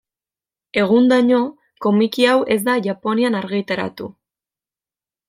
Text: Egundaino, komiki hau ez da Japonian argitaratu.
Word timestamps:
Egundaino, 0.83 1.41
komiki 1.87 2.25
hau 2.31 2.37
ez 2.55 2.57
da 2.71 2.75
Japonian 2.87 3.39
argitaratu. 3.41 4.09